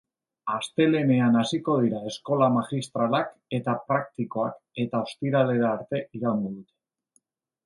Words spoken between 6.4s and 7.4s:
dute.